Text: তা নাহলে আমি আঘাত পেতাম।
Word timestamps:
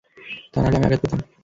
তা 0.51 0.57
নাহলে 0.59 0.77
আমি 0.77 0.85
আঘাত 0.87 0.99
পেতাম। 1.03 1.19